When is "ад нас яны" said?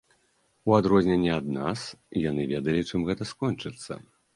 1.41-2.49